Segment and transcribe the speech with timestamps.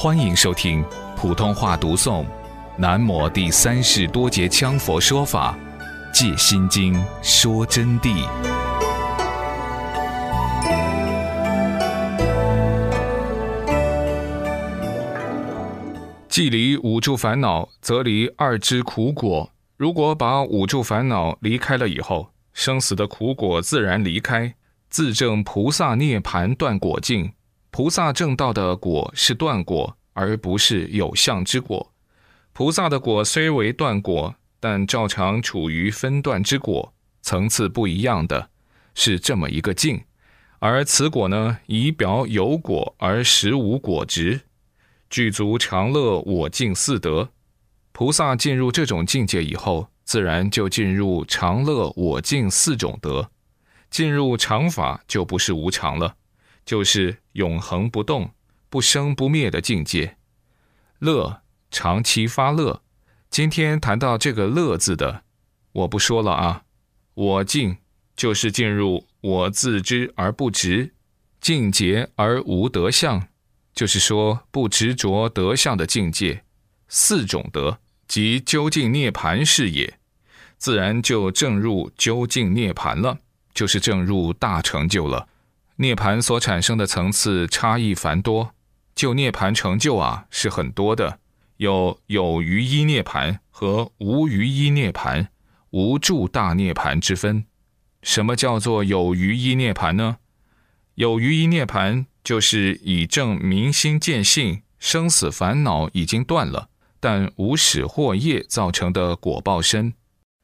[0.00, 0.84] 欢迎收听
[1.16, 2.22] 普通话读诵
[2.76, 5.58] 《南摩第三世多杰羌佛说法·
[6.14, 8.24] 戒心经》说真谛。
[16.28, 19.50] 既离五住烦恼，则离二之苦果。
[19.76, 24.54] 如果把五住烦恼离开了以后，生死的苦果自然离开，
[24.88, 27.32] 自证菩萨涅盘断果境。
[27.70, 31.92] 菩萨正道的果是断果，而不是有相之果。
[32.52, 36.92] 菩萨的果虽为断果，但照常处于分段之果，
[37.22, 38.50] 层次不一样的，
[38.94, 40.02] 是这么一个境。
[40.58, 44.40] 而此果呢，以表有果而实无果执，
[45.08, 47.30] 具足常乐我净四德。
[47.92, 53.30] 菩萨进入这种境界以后，自然就进入常乐我净四种德。
[53.90, 56.16] 进入常法，就不是无常了。
[56.68, 58.34] 就是永恒不动、
[58.68, 60.18] 不生不灭的境界，
[60.98, 62.82] 乐长期发乐。
[63.30, 65.22] 今天谈到这个“乐”字的，
[65.72, 66.64] 我不说了啊。
[67.14, 67.78] 我净
[68.14, 70.92] 就是进入我自知而不执，
[71.40, 73.28] 净洁而无德相，
[73.72, 76.44] 就是说不执着德相的境界。
[76.86, 79.98] 四种德即究竟涅盘是也，
[80.58, 83.20] 自然就正入究竟涅盘了，
[83.54, 85.28] 就是正入大成就了。
[85.80, 88.52] 涅盘所产生的层次差异繁多，
[88.96, 91.20] 就涅盘成就啊是很多的，
[91.58, 95.28] 有有余一涅盘和无余一涅盘、
[95.70, 97.44] 无住大涅盘之分。
[98.02, 100.16] 什么叫做有余一涅盘呢？
[100.96, 109.94] 有余一涅盘就是以证明心见性，生死烦恼已经断了，但无始或业造成的果报身，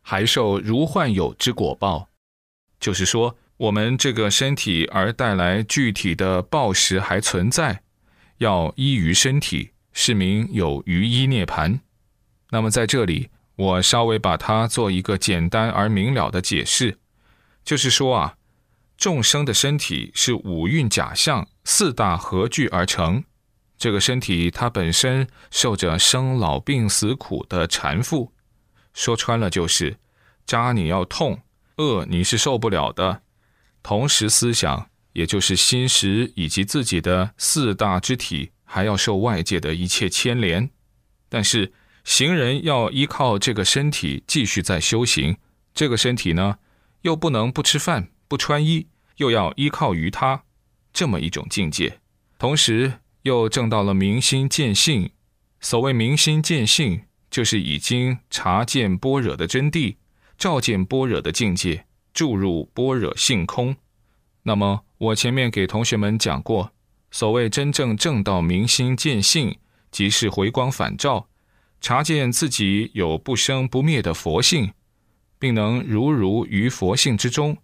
[0.00, 2.10] 还受如幻有之果报，
[2.78, 3.36] 就是说。
[3.64, 7.80] 我们这个身体而带来具体的报时还存在，
[8.38, 11.80] 要依于身体，是名有余依涅盘。
[12.50, 16.98] 那么在这里，我稍微把它做一个简单而明了的解释，
[17.64, 18.36] 就是说啊，
[18.98, 23.24] 众生的身体是五蕴假象四大合聚而成，
[23.78, 28.28] 这个身体它本身受着生老病死苦的缠缚，
[28.92, 29.96] 说穿了就是
[30.44, 31.40] 扎你要痛，
[31.78, 33.22] 饿你是受不了的。
[33.84, 40.70] 同时，思想也就是心识以及自己的四大肢体，还要受外界的一切牵连。
[41.28, 41.70] 但是，
[42.02, 45.36] 行人要依靠这个身体继续在修行，
[45.74, 46.56] 这个身体呢，
[47.02, 48.86] 又不能不吃饭、不穿衣，
[49.18, 50.44] 又要依靠于他，
[50.94, 52.00] 这么一种境界。
[52.38, 55.10] 同时，又证到了明心见性。
[55.60, 59.96] 所谓明心见性，就是已经察见般若的真谛，
[60.38, 61.84] 照见般若的境界。
[62.14, 63.74] 注入般若性空，
[64.44, 66.70] 那么我前面给同学们讲过，
[67.10, 69.58] 所谓真正正到明心见性，
[69.90, 71.26] 即是回光返照，
[71.80, 74.72] 察见自己有不生不灭的佛性，
[75.40, 77.58] 并能如如于佛性之中。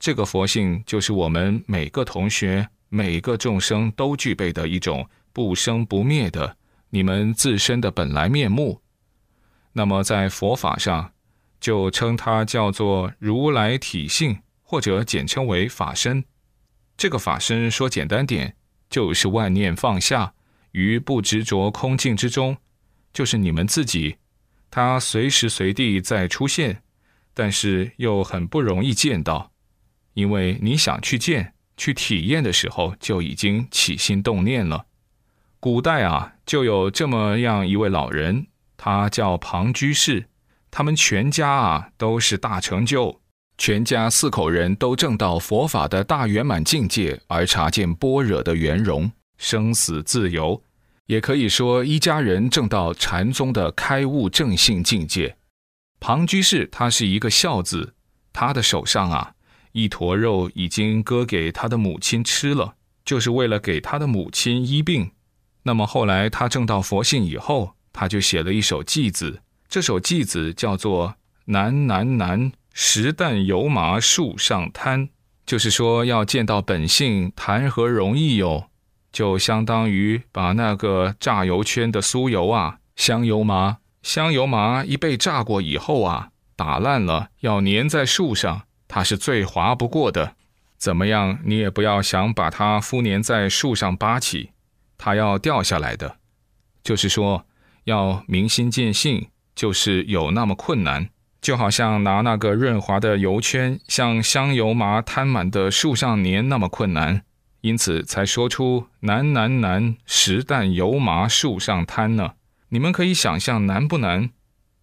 [0.00, 6.56] 这个佛性就是我们每个同学、每个众生都具备的一种不生不灭的
[6.88, 8.80] 你们自身的本来面目。
[9.74, 11.11] 那么在佛法上。
[11.62, 16.24] 就称它叫做如来体性，或者简称为法身。
[16.96, 18.56] 这个法身说简单点，
[18.90, 20.34] 就是万念放下
[20.72, 22.56] 于不执着空境之中，
[23.12, 24.16] 就是你们自己。
[24.72, 26.82] 它随时随地在出现，
[27.32, 29.52] 但是又很不容易见到，
[30.14, 34.86] 因为你想去见、去体验的时候，就已经起心动念了。
[35.60, 40.26] 古代啊，就有这么样一位老人，他叫庞居士。
[40.72, 43.20] 他们全家啊都是大成就，
[43.58, 50.62] 全家四口人都证到佛法的大圆满境界，而察见般若的圆融，生死自由，
[51.06, 55.36] 也可以说一家人证到禅宗的开悟正性境界。
[56.00, 57.92] 庞居士他是一个孝子，
[58.32, 59.34] 他的手上啊
[59.72, 65.10] 一坨肉已经割给他的母亲吃了，就是为了给他的母亲医病。
[65.64, 69.42] 那么后来他证到佛性以后，他就写了一首偈子。
[69.72, 71.14] 这首偈子叫做
[71.48, 75.08] “难难难，石但油麻树上摊”，
[75.46, 78.66] 就是说要见到本性，谈何容易哟！
[79.10, 90.36] 就相当于把那个榨油圈的酥油啊，香油麻，香油麻一被炸过以后啊，打烂了要粘在树上，它是最滑不过的。
[90.76, 94.50] 怎么样，你也不要想把它敷粘在树上扒起，
[94.98, 96.18] 它要掉下来的。
[96.84, 97.46] 就是说，
[97.84, 99.28] 要明心见性。
[99.54, 101.08] 就是有那么困难，
[101.40, 107.22] 就好像拿那个润滑的油圈向香油麻摊满的树上粘那么困难，
[107.60, 112.32] 因此才说出难难难，实但油麻树上摊呢。
[112.70, 114.30] 你们可以想象难不难？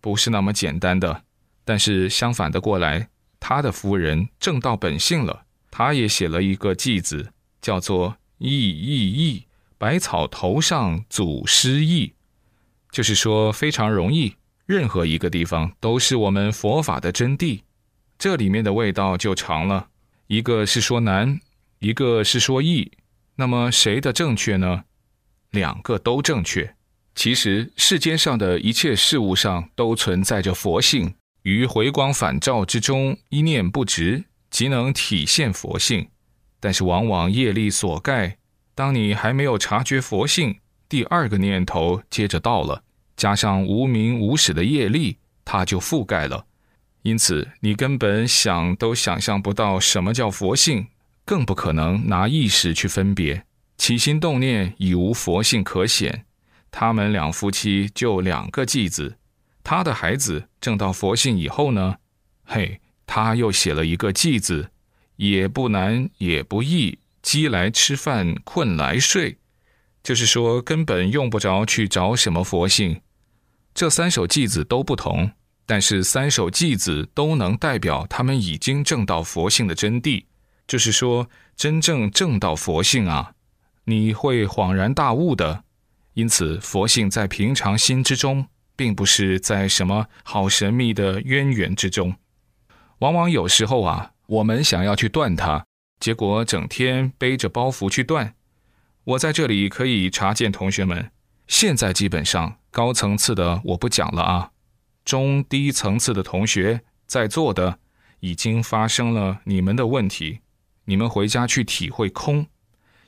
[0.00, 1.22] 不是那么简单的。
[1.64, 3.08] 但是相反的过来，
[3.38, 9.46] 他的夫人正到本性了，他也写了一个偈子，叫做“意意意，
[9.78, 12.14] 百草头上祖师意”，
[12.90, 14.34] 就是说非常容易，
[14.70, 17.62] 任何一个地方都是我们佛法的真谛。
[18.16, 19.88] 这里面的味道就长了，
[20.28, 21.40] 一个是说难。
[21.80, 22.92] 一个是说易，
[23.34, 24.84] 那么谁的正确呢？
[25.50, 26.76] 两个都正确。
[27.16, 36.08] 其实世间上的一切事物上都存在着佛性，于回光返照之中，一念不直，即能体现佛性。
[36.60, 38.36] 但是往往业力所盖，
[38.76, 42.84] 当你还没有察觉佛性，第二个念头接着到了，
[43.20, 46.46] 加上无名无始的业力，它就覆盖了。
[47.02, 50.86] 因此你根本想都想象不到什么叫佛性。
[51.26, 53.44] 更不可能拿意识去分别，
[53.76, 56.24] 起心动念已无佛性可显。
[56.70, 59.18] 他们两夫妻就两个继子，
[59.62, 61.96] 他的孩子证到佛性以后呢，
[62.44, 64.70] 嘿，他又写了一个继子，
[65.16, 69.36] 也不难也不易，饥来吃饭，困来睡，
[70.02, 73.02] 就是说根本用不着去找什么佛性。
[73.74, 75.30] 这三首偈子都不同，
[75.64, 80.24] 但是三首偈子都能代表他们已经证到佛性的真谛。
[80.66, 83.32] 就是说，真正证到佛性啊，
[83.84, 85.64] 你会恍然大悟的。
[86.14, 88.46] 因此，佛性在平常心之中，
[88.76, 92.14] 并不是在什么好神秘的渊源之中。
[92.98, 95.64] 往往有时候啊，我们想要去断它，
[95.98, 98.34] 结果整天背着包袱去断。
[99.04, 101.10] 我在这里可以查见同学们，
[101.50, 104.52] 现在基本上高层次的我不讲了啊，
[105.04, 107.80] 中低层次的同学在座的，
[108.20, 110.42] 已经发生了你们的问题。
[110.84, 112.46] 你们回家去体会空，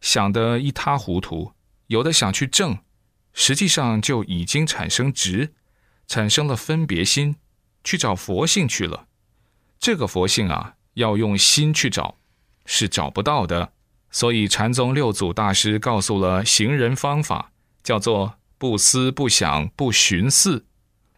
[0.00, 1.52] 想得一塌糊涂；
[1.88, 2.78] 有的想去正，
[3.34, 5.52] 实际上就已经产生执，
[6.06, 7.36] 产生了分别心，
[7.84, 9.06] 去找佛性去了。
[9.78, 12.16] 这个佛性啊，要用心去找，
[12.64, 13.74] 是找不到的。
[14.10, 17.49] 所以禅宗六祖大师告诉了行人方法，
[17.82, 20.66] 叫做不思不想不寻思，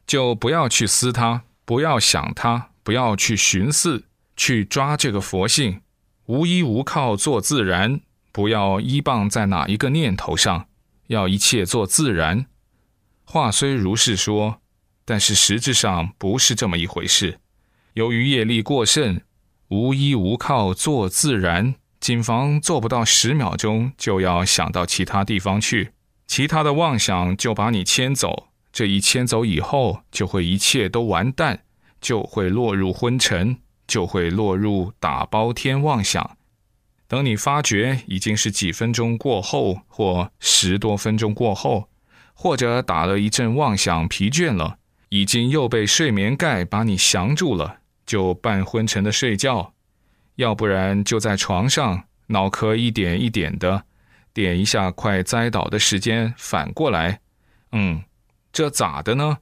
[0.07, 4.05] 就不要去思它，不要想它，不要去寻思，
[4.37, 5.81] 去抓这个佛性。
[6.27, 8.01] 无依无靠做自然，
[8.31, 10.69] 不要依傍在哪一个念头上，
[11.09, 12.47] 要一切做自然。
[13.25, 14.61] 话虽如是说，
[15.05, 17.41] 但是实质上不是这么一回事。
[17.95, 19.25] 由于业力过甚，
[19.69, 25.93] 无依无靠做自然，谨防做不到十秒钟就要想到其他地方去，
[26.33, 28.49] 其他的妄想就把你牵走。
[28.73, 31.65] 这一牵走以后，就会一切都完蛋，
[32.01, 33.59] 就会落入昏沉。
[33.87, 36.39] 就会落入打包天妄想，
[37.07, 41.91] 等你发觉已经是几分钟过后，或十多分钟过后，
[42.33, 44.79] 或者打了一阵妄想疲倦了，
[45.11, 49.75] 已经又被睡眠盖把你降住了，就半昏沉的睡觉，
[50.37, 53.85] 要不然就在床上脑壳一点一点的
[54.33, 57.21] 点一下，快栽倒的时间反过来，
[57.73, 58.03] 嗯，
[58.53, 59.39] 这咋的呢？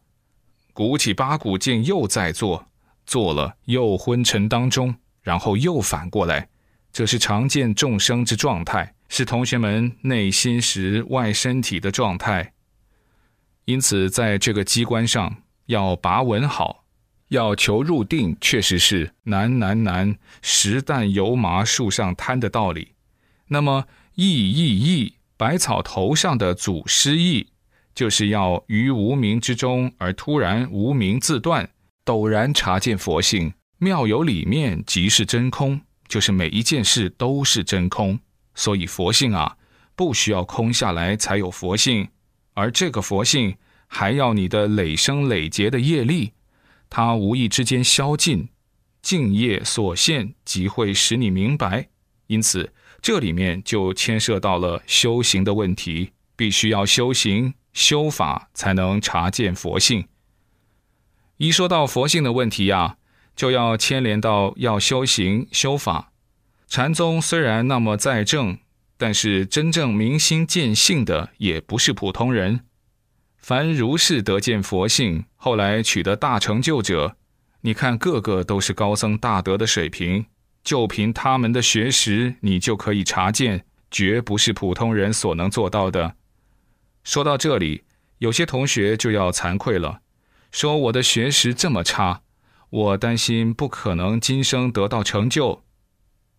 [0.72, 2.66] 鼓起八股劲又在做。
[3.06, 6.48] 做了又昏沉当中，然后又反过来，
[6.92, 12.52] 这是常见众生之状态，是同学们内心时外身体的状态。
[13.64, 16.84] 因此，在这个机关上要把稳好，
[17.28, 22.92] 要求入定，确实是难难难，实但油麻树上摊的道理。
[23.52, 27.48] 那么，意意意，百草头上的祖师意，
[27.92, 31.68] 就是要于无名之中而突然无名自断。
[32.04, 38.18] 陡然察见佛性，妙有里面即是真空，就是每一件事都是真空。
[38.54, 39.56] 所以佛性啊，
[39.96, 42.06] 不需要空下来才有佛性，
[42.54, 43.56] 而这个佛性
[43.88, 46.32] 还要你的累生累劫的业力，
[46.88, 48.48] 它无意之间消尽，
[49.02, 51.88] 净业所现，即会使你明白。
[52.28, 60.06] 因此，这里面就牵涉到了修行的问题，必须要修行修法，才能察见佛性。
[61.38, 62.96] 一说到佛性的问题呀，
[63.34, 66.12] 就要牵连到要修行修法。
[66.68, 68.58] 禅宗虽然那么在正，
[68.98, 72.60] 但是真正明心见性的也不是普通人。
[73.38, 77.16] 凡如是得见佛性，后来取得大成就者，
[77.62, 80.26] 你看个个都是高僧大德的水平，
[80.62, 86.16] 就凭他们的学识，你就可以查见，绝不是普通人所能做到的。
[87.02, 87.84] 说到这里，
[88.18, 90.02] 有些同学就要惭愧了。
[90.52, 92.22] 说我的学识这么差，
[92.68, 95.62] 我担心不可能今生得到成就。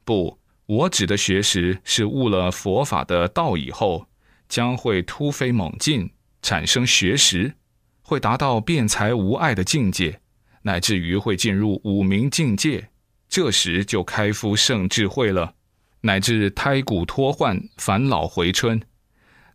[0.06, 4.08] 不，我指的学识是悟了佛法的道以后，
[4.48, 6.12] 将会突飞猛进，
[6.44, 7.56] 产生学识，
[8.04, 10.22] 会达到辩才无碍的境界，
[10.62, 12.91] 乃至于会进入五明境界。
[13.32, 15.54] 这时就开敷圣智慧了，
[16.02, 18.82] 乃至胎骨脱换，返老回春。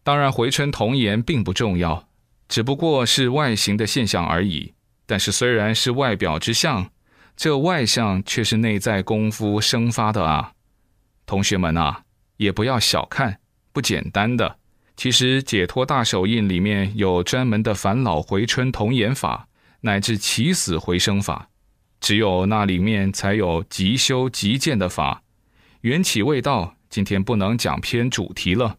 [0.02, 2.09] 当然，回春童颜并不重要，
[2.49, 4.73] 只不过是外形的现象而已。
[5.04, 6.90] 但是，虽然是外表之相，
[7.37, 10.52] 这外相却是内在功夫生发的啊！
[11.26, 12.04] 同学们啊，
[12.38, 13.40] 也不要小看，
[13.75, 14.56] 不简单的。
[14.97, 19.47] 其实，解脱大手印里面有专门的返老回春童颜法，
[19.83, 21.50] 乃至起死回生法。
[22.00, 25.23] 只有那里面才有即修即见的法，
[25.81, 28.76] 缘起未到，今天不能讲偏主题了。